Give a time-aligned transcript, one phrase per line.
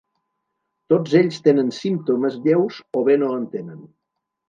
[0.93, 3.89] Tots ells tenen símptomes lleus o bé no en tenen.